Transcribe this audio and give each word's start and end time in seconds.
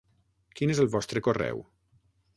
Quin 0.59 0.73
és 0.75 0.81
el 0.85 0.89
vostre 0.95 1.25
correu? 1.29 1.65